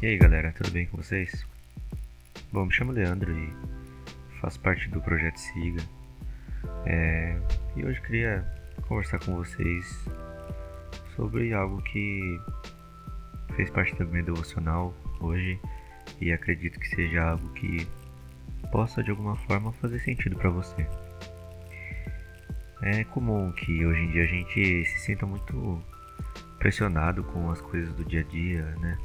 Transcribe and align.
E 0.00 0.06
aí 0.06 0.16
galera, 0.16 0.52
tudo 0.52 0.70
bem 0.70 0.86
com 0.86 0.96
vocês? 0.96 1.44
Bom, 2.52 2.66
me 2.66 2.72
chamo 2.72 2.92
Leandro 2.92 3.36
e 3.36 3.52
faço 4.40 4.60
parte 4.60 4.88
do 4.90 5.00
projeto 5.00 5.36
Siga. 5.38 5.82
É, 6.86 7.36
e 7.74 7.84
hoje 7.84 8.00
queria 8.02 8.46
conversar 8.86 9.18
com 9.18 9.34
vocês 9.34 10.08
sobre 11.16 11.52
algo 11.52 11.82
que 11.82 12.40
fez 13.56 13.68
parte 13.70 13.92
do 13.96 14.06
meu 14.06 14.24
devocional 14.24 14.94
hoje 15.18 15.60
e 16.20 16.30
acredito 16.32 16.78
que 16.78 16.88
seja 16.90 17.30
algo 17.30 17.48
que 17.54 17.84
possa 18.70 19.02
de 19.02 19.10
alguma 19.10 19.34
forma 19.34 19.72
fazer 19.72 19.98
sentido 19.98 20.36
para 20.36 20.48
você. 20.48 20.86
É 22.82 23.02
comum 23.02 23.50
que 23.50 23.84
hoje 23.84 24.00
em 24.00 24.12
dia 24.12 24.22
a 24.22 24.28
gente 24.28 24.84
se 24.84 24.98
sinta 25.00 25.26
muito 25.26 25.82
pressionado 26.60 27.24
com 27.24 27.50
as 27.50 27.60
coisas 27.60 27.92
do 27.94 28.04
dia 28.04 28.20
a 28.20 28.30
dia, 28.30 28.62
né? 28.76 28.96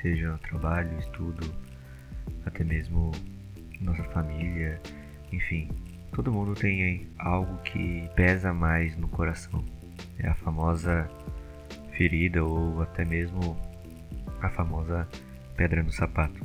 Seja 0.00 0.38
trabalho, 0.42 0.98
estudo, 0.98 1.54
até 2.46 2.64
mesmo 2.64 3.10
nossa 3.80 4.02
família, 4.04 4.80
enfim, 5.32 5.68
todo 6.12 6.32
mundo 6.32 6.54
tem 6.54 7.08
algo 7.18 7.56
que 7.62 8.08
pesa 8.14 8.52
mais 8.52 8.96
no 8.96 9.08
coração. 9.08 9.64
É 10.18 10.28
a 10.28 10.34
famosa 10.34 11.08
ferida 11.92 12.44
ou 12.44 12.82
até 12.82 13.04
mesmo 13.04 13.58
a 14.40 14.48
famosa 14.48 15.08
pedra 15.56 15.82
no 15.82 15.92
sapato. 15.92 16.40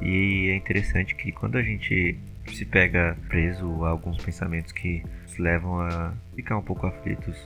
E 0.00 0.50
é 0.50 0.56
interessante 0.56 1.14
que 1.14 1.32
quando 1.32 1.56
a 1.56 1.62
gente 1.62 2.18
se 2.48 2.64
pega 2.64 3.16
preso 3.28 3.84
a 3.84 3.90
alguns 3.90 4.22
pensamentos 4.22 4.72
que 4.72 5.02
nos 5.22 5.38
levam 5.38 5.80
a 5.80 6.14
ficar 6.34 6.56
um 6.56 6.62
pouco 6.62 6.86
aflitos, 6.86 7.36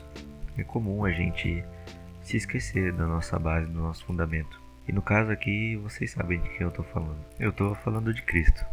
é 0.56 0.62
comum 0.62 1.04
a 1.04 1.10
gente 1.10 1.64
se 2.22 2.36
esquecer 2.36 2.92
da 2.92 3.06
nossa 3.06 3.38
base, 3.38 3.70
do 3.70 3.80
nosso 3.80 4.04
fundamento. 4.04 4.63
E 4.86 4.92
no 4.92 5.02
caso 5.02 5.30
aqui, 5.30 5.76
vocês 5.76 6.10
sabem 6.10 6.40
de 6.40 6.48
quem 6.50 6.62
eu 6.62 6.68
estou 6.68 6.84
falando. 6.84 7.24
Eu 7.38 7.50
estou 7.50 7.74
falando 7.74 8.12
de 8.12 8.22
Cristo. 8.22 8.64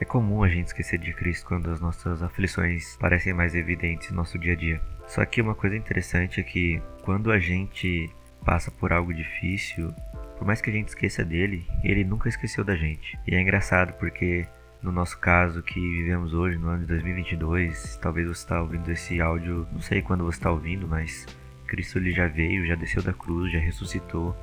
É 0.00 0.04
comum 0.04 0.42
a 0.42 0.48
gente 0.48 0.68
esquecer 0.68 0.98
de 0.98 1.12
Cristo 1.12 1.46
quando 1.46 1.70
as 1.70 1.80
nossas 1.80 2.22
aflições 2.22 2.96
parecem 2.96 3.34
mais 3.34 3.54
evidentes 3.54 4.10
no 4.10 4.16
nosso 4.16 4.38
dia 4.38 4.54
a 4.54 4.56
dia. 4.56 4.80
Só 5.06 5.24
que 5.26 5.42
uma 5.42 5.54
coisa 5.54 5.76
interessante 5.76 6.40
é 6.40 6.42
que 6.42 6.80
quando 7.02 7.30
a 7.30 7.38
gente 7.38 8.08
passa 8.44 8.70
por 8.70 8.92
algo 8.92 9.12
difícil, 9.12 9.92
por 10.38 10.46
mais 10.46 10.62
que 10.62 10.70
a 10.70 10.72
gente 10.72 10.88
esqueça 10.88 11.22
dele, 11.22 11.66
ele 11.84 12.02
nunca 12.02 12.28
esqueceu 12.28 12.64
da 12.64 12.74
gente. 12.74 13.18
E 13.26 13.34
é 13.34 13.40
engraçado 13.40 13.92
porque 13.98 14.46
no 14.82 14.90
nosso 14.90 15.18
caso 15.18 15.62
que 15.62 15.78
vivemos 15.78 16.32
hoje, 16.32 16.56
no 16.56 16.68
ano 16.68 16.80
de 16.80 16.86
2022, 16.86 17.98
talvez 18.00 18.26
você 18.26 18.40
está 18.40 18.62
ouvindo 18.62 18.90
esse 18.90 19.20
áudio, 19.20 19.68
não 19.70 19.82
sei 19.82 20.00
quando 20.00 20.24
você 20.24 20.38
está 20.38 20.50
ouvindo, 20.50 20.88
mas 20.88 21.26
Cristo 21.66 21.98
ele 21.98 22.12
já 22.12 22.26
veio, 22.26 22.66
já 22.66 22.74
desceu 22.74 23.02
da 23.02 23.12
cruz, 23.12 23.52
já 23.52 23.58
ressuscitou, 23.58 24.34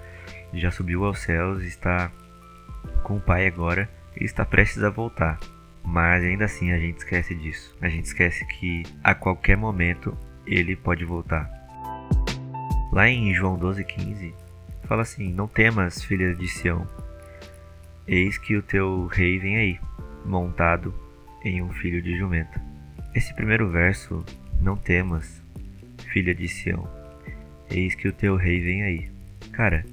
já 0.53 0.71
subiu 0.71 1.05
aos 1.05 1.19
céus, 1.19 1.63
está 1.63 2.11
com 3.03 3.17
o 3.17 3.21
Pai 3.21 3.47
agora 3.47 3.89
e 4.19 4.23
está 4.23 4.45
prestes 4.45 4.83
a 4.83 4.89
voltar. 4.89 5.39
Mas 5.83 6.23
ainda 6.23 6.45
assim 6.45 6.71
a 6.71 6.79
gente 6.79 6.97
esquece 6.97 7.33
disso. 7.33 7.75
A 7.81 7.87
gente 7.87 8.05
esquece 8.05 8.45
que 8.45 8.83
a 9.03 9.15
qualquer 9.15 9.55
momento 9.55 10.17
ele 10.45 10.75
pode 10.75 11.05
voltar. 11.05 11.49
Lá 12.91 13.07
em 13.07 13.33
João 13.33 13.57
12,15 13.57 14.33
fala 14.83 15.01
assim: 15.01 15.31
Não 15.33 15.47
temas, 15.47 16.03
filha 16.03 16.33
de 16.33 16.47
Sião, 16.47 16.87
eis 18.07 18.37
que 18.37 18.55
o 18.55 18.61
teu 18.61 19.05
rei 19.07 19.37
vem 19.37 19.57
aí 19.57 19.79
montado 20.25 20.93
em 21.43 21.61
um 21.61 21.69
filho 21.69 22.01
de 22.01 22.17
jumenta. 22.17 22.61
Esse 23.13 23.33
primeiro 23.33 23.69
verso, 23.69 24.25
não 24.59 24.75
temas, 24.75 25.41
filha 26.11 26.33
de 26.33 26.47
Sião, 26.47 26.87
eis 27.69 27.95
que 27.95 28.07
o 28.07 28.13
teu 28.13 28.35
rei 28.35 28.59
vem 28.59 28.83
aí. 28.83 29.11
Cara, 29.51 29.85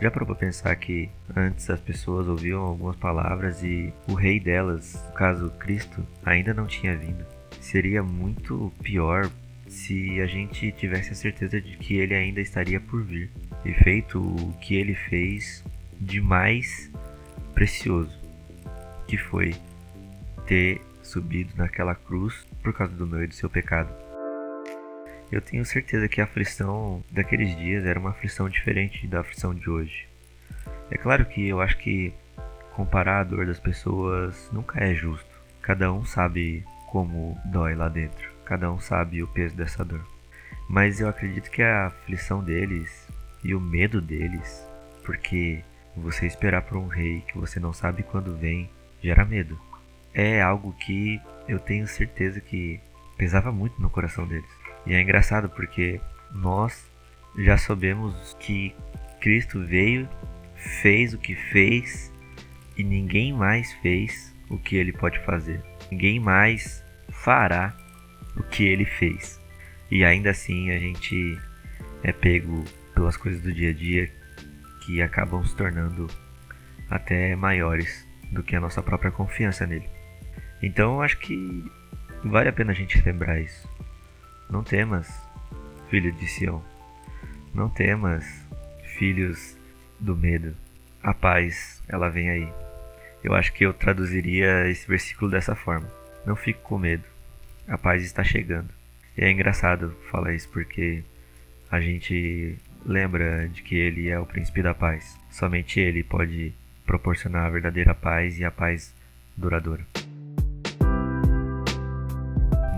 já 0.00 0.10
parou 0.10 0.26
pra 0.26 0.34
pensar 0.34 0.74
que 0.76 1.10
antes 1.36 1.68
as 1.68 1.80
pessoas 1.80 2.26
ouviam 2.26 2.62
algumas 2.62 2.96
palavras 2.96 3.62
e 3.62 3.92
o 4.08 4.14
rei 4.14 4.40
delas, 4.40 5.02
no 5.06 5.12
caso 5.12 5.50
Cristo, 5.58 6.06
ainda 6.24 6.54
não 6.54 6.66
tinha 6.66 6.96
vindo? 6.96 7.24
Seria 7.60 8.02
muito 8.02 8.72
pior 8.82 9.30
se 9.68 10.20
a 10.20 10.26
gente 10.26 10.72
tivesse 10.72 11.12
a 11.12 11.14
certeza 11.14 11.60
de 11.60 11.76
que 11.76 11.96
ele 11.96 12.14
ainda 12.14 12.40
estaria 12.40 12.80
por 12.80 13.04
vir 13.04 13.30
e 13.64 13.72
feito 13.72 14.18
o 14.18 14.52
que 14.60 14.74
ele 14.74 14.94
fez 14.94 15.62
de 16.00 16.20
mais 16.20 16.90
precioso, 17.54 18.18
que 19.06 19.18
foi 19.18 19.54
ter 20.46 20.80
subido 21.02 21.52
naquela 21.56 21.94
cruz 21.94 22.46
por 22.62 22.72
causa 22.72 22.94
do 22.94 23.06
meu 23.06 23.22
e 23.22 23.26
do 23.26 23.34
seu 23.34 23.50
pecado. 23.50 24.09
Eu 25.30 25.40
tenho 25.40 25.64
certeza 25.64 26.08
que 26.08 26.20
a 26.20 26.24
aflição 26.24 27.02
daqueles 27.10 27.56
dias 27.56 27.84
era 27.84 27.98
uma 27.98 28.10
aflição 28.10 28.48
diferente 28.48 29.06
da 29.06 29.20
aflição 29.20 29.54
de 29.54 29.68
hoje. 29.70 30.08
É 30.90 30.98
claro 30.98 31.24
que 31.24 31.46
eu 31.46 31.60
acho 31.60 31.78
que 31.78 32.12
comparar 32.74 33.20
a 33.20 33.24
dor 33.24 33.46
das 33.46 33.60
pessoas 33.60 34.50
nunca 34.52 34.82
é 34.82 34.94
justo. 34.94 35.30
Cada 35.62 35.92
um 35.92 36.04
sabe 36.04 36.64
como 36.90 37.38
dói 37.44 37.74
lá 37.74 37.88
dentro, 37.88 38.30
cada 38.44 38.72
um 38.72 38.80
sabe 38.80 39.22
o 39.22 39.28
peso 39.28 39.56
dessa 39.56 39.84
dor. 39.84 40.04
Mas 40.68 41.00
eu 41.00 41.08
acredito 41.08 41.50
que 41.50 41.62
a 41.62 41.86
aflição 41.86 42.42
deles 42.42 43.08
e 43.44 43.54
o 43.54 43.60
medo 43.60 44.00
deles, 44.00 44.66
porque 45.04 45.62
você 45.96 46.26
esperar 46.26 46.62
por 46.62 46.76
um 46.76 46.88
rei 46.88 47.22
que 47.28 47.38
você 47.38 47.60
não 47.60 47.72
sabe 47.72 48.02
quando 48.02 48.36
vem, 48.36 48.68
gera 49.02 49.24
medo 49.24 49.58
é 50.14 50.40
algo 50.40 50.72
que 50.72 51.20
eu 51.48 51.58
tenho 51.58 51.86
certeza 51.86 52.40
que 52.40 52.80
pesava 53.16 53.52
muito 53.52 53.80
no 53.80 53.90
coração 53.90 54.26
deles. 54.26 54.50
E 54.86 54.94
é 54.94 55.00
engraçado 55.00 55.48
porque 55.48 56.00
nós 56.32 56.90
já 57.38 57.56
sabemos 57.56 58.36
que 58.40 58.74
Cristo 59.20 59.62
veio, 59.64 60.08
fez 60.82 61.14
o 61.14 61.18
que 61.18 61.34
fez 61.34 62.12
e 62.76 62.82
ninguém 62.82 63.32
mais 63.32 63.72
fez 63.74 64.34
o 64.48 64.58
que 64.58 64.76
ele 64.76 64.92
pode 64.92 65.18
fazer. 65.20 65.62
Ninguém 65.90 66.18
mais 66.18 66.84
fará 67.10 67.76
o 68.36 68.42
que 68.42 68.64
ele 68.64 68.84
fez. 68.84 69.40
E 69.90 70.04
ainda 70.04 70.30
assim 70.30 70.70
a 70.70 70.78
gente 70.78 71.38
é 72.02 72.12
pego 72.12 72.64
pelas 72.94 73.16
coisas 73.16 73.40
do 73.42 73.52
dia 73.52 73.70
a 73.70 73.74
dia 73.74 74.10
que 74.84 75.02
acabam 75.02 75.44
se 75.44 75.54
tornando 75.54 76.06
até 76.88 77.36
maiores 77.36 78.06
do 78.32 78.42
que 78.42 78.56
a 78.56 78.60
nossa 78.60 78.82
própria 78.82 79.10
confiança 79.10 79.66
nele. 79.66 79.88
Então 80.62 81.02
acho 81.02 81.18
que 81.18 81.64
vale 82.24 82.48
a 82.48 82.52
pena 82.52 82.72
a 82.72 82.74
gente 82.74 83.00
lembrar 83.04 83.40
isso. 83.40 83.68
Não 84.50 84.64
temas, 84.64 85.08
filho 85.88 86.10
de 86.10 86.26
Sião. 86.26 86.60
Não 87.54 87.68
temas, 87.68 88.24
filhos 88.96 89.56
do 89.98 90.16
medo. 90.16 90.56
A 91.00 91.14
paz, 91.14 91.80
ela 91.88 92.10
vem 92.10 92.28
aí. 92.30 92.52
Eu 93.22 93.32
acho 93.32 93.52
que 93.52 93.64
eu 93.64 93.72
traduziria 93.72 94.68
esse 94.68 94.88
versículo 94.88 95.30
dessa 95.30 95.54
forma. 95.54 95.88
Não 96.26 96.34
fique 96.34 96.58
com 96.62 96.78
medo. 96.78 97.04
A 97.68 97.78
paz 97.78 98.02
está 98.02 98.24
chegando. 98.24 98.68
E 99.16 99.22
é 99.22 99.30
engraçado 99.30 99.96
falar 100.10 100.34
isso 100.34 100.48
porque 100.48 101.04
a 101.70 101.80
gente 101.80 102.58
lembra 102.84 103.48
de 103.48 103.62
que 103.62 103.76
ele 103.76 104.08
é 104.08 104.18
o 104.18 104.26
príncipe 104.26 104.62
da 104.62 104.74
paz. 104.74 105.16
Somente 105.30 105.78
ele 105.78 106.02
pode 106.02 106.52
proporcionar 106.84 107.46
a 107.46 107.50
verdadeira 107.50 107.94
paz 107.94 108.38
e 108.40 108.44
a 108.44 108.50
paz 108.50 108.92
duradoura. 109.36 109.86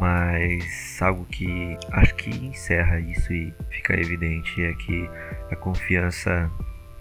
Mas 0.02 1.00
algo 1.00 1.24
que 1.26 1.78
acho 1.92 2.12
que 2.16 2.28
encerra 2.28 2.98
isso 2.98 3.32
e 3.32 3.54
fica 3.70 3.94
evidente 3.94 4.60
é 4.60 4.72
que 4.72 5.08
a 5.48 5.54
confiança 5.54 6.50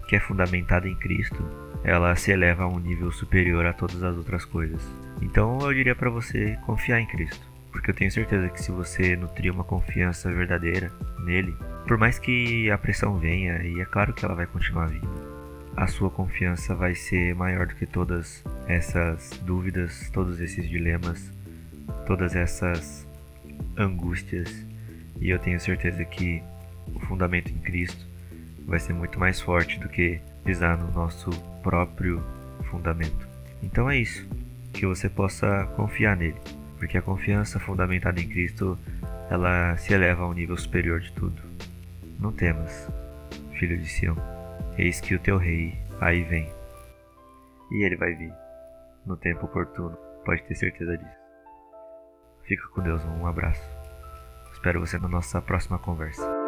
que 0.06 0.14
é 0.14 0.20
fundamentada 0.20 0.86
em 0.86 0.94
Cristo, 0.94 1.44
ela 1.82 2.14
se 2.14 2.30
eleva 2.30 2.62
a 2.62 2.68
um 2.68 2.78
nível 2.78 3.10
superior 3.10 3.66
a 3.66 3.72
todas 3.72 4.04
as 4.04 4.16
outras 4.16 4.44
coisas. 4.44 4.80
Então 5.20 5.58
eu 5.62 5.74
diria 5.74 5.96
para 5.96 6.10
você 6.10 6.56
confiar 6.64 7.00
em 7.00 7.06
Cristo, 7.08 7.44
porque 7.72 7.90
eu 7.90 7.94
tenho 7.94 8.12
certeza 8.12 8.48
que 8.48 8.62
se 8.62 8.70
você 8.70 9.16
nutrir 9.16 9.52
uma 9.52 9.64
confiança 9.64 10.32
verdadeira 10.32 10.92
nele, 11.24 11.56
por 11.88 11.98
mais 11.98 12.20
que 12.20 12.70
a 12.70 12.78
pressão 12.78 13.18
venha, 13.18 13.64
e 13.64 13.80
é 13.80 13.84
claro 13.84 14.14
que 14.14 14.24
ela 14.24 14.36
vai 14.36 14.46
continuar 14.46 14.86
vindo, 14.86 15.10
a 15.76 15.88
sua 15.88 16.08
confiança 16.08 16.72
vai 16.72 16.94
ser 16.94 17.34
maior 17.34 17.66
do 17.66 17.74
que 17.74 17.84
todas 17.84 18.44
essas 18.68 19.30
dúvidas, 19.44 20.08
todos 20.10 20.40
esses 20.40 20.70
dilemas 20.70 21.41
todas 22.06 22.34
essas 22.34 23.06
angústias 23.76 24.66
e 25.20 25.30
eu 25.30 25.38
tenho 25.38 25.60
certeza 25.60 26.04
que 26.04 26.42
o 26.94 27.00
fundamento 27.00 27.50
em 27.50 27.58
Cristo 27.58 28.06
vai 28.66 28.78
ser 28.78 28.92
muito 28.92 29.18
mais 29.18 29.40
forte 29.40 29.78
do 29.78 29.88
que 29.88 30.20
pisar 30.44 30.76
no 30.76 30.90
nosso 30.92 31.30
próprio 31.62 32.22
fundamento. 32.64 33.28
Então 33.62 33.88
é 33.88 33.98
isso, 33.98 34.28
que 34.72 34.86
você 34.86 35.08
possa 35.08 35.66
confiar 35.76 36.16
nele, 36.16 36.40
porque 36.78 36.98
a 36.98 37.02
confiança 37.02 37.60
fundamentada 37.60 38.20
em 38.20 38.28
Cristo, 38.28 38.78
ela 39.30 39.76
se 39.76 39.92
eleva 39.92 40.24
a 40.24 40.28
um 40.28 40.32
nível 40.32 40.56
superior 40.56 41.00
de 41.00 41.12
tudo. 41.12 41.40
Não 42.18 42.32
temas, 42.32 42.88
filho 43.58 43.78
de 43.78 43.86
Sião, 43.86 44.16
eis 44.76 45.00
que 45.00 45.14
o 45.14 45.18
teu 45.18 45.36
rei 45.36 45.78
aí 46.00 46.24
vem. 46.24 46.48
E 47.70 47.84
ele 47.84 47.96
vai 47.96 48.14
vir 48.14 48.32
no 49.06 49.16
tempo 49.16 49.46
oportuno, 49.46 49.96
pode 50.24 50.42
ter 50.44 50.54
certeza 50.54 50.96
disso. 50.96 51.21
Fica 52.44 52.66
com 52.68 52.82
Deus, 52.82 53.02
um 53.04 53.26
abraço. 53.26 53.62
Espero 54.52 54.80
você 54.80 54.98
na 54.98 55.08
nossa 55.08 55.40
próxima 55.40 55.78
conversa. 55.78 56.41